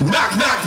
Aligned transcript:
knock, 0.00 0.36
knock. 0.36 0.57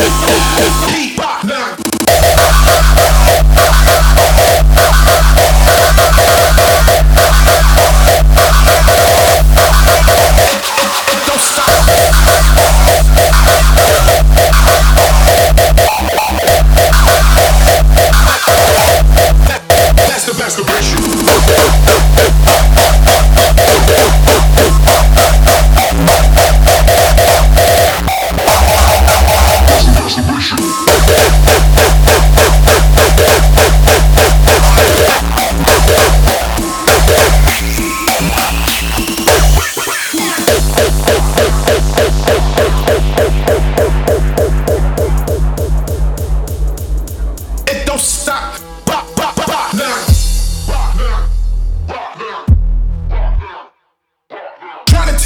Oh, 0.00 0.04
oh, 0.04 0.58
oh, 0.60 0.84
oh. 0.84 0.87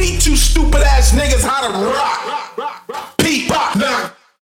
teach 0.00 0.26
you 0.26 0.34
stupid 0.34 0.80
ass 0.80 1.12
niggas 1.12 1.44
how 1.46 1.60
to 1.60 1.72
rock. 1.92 2.56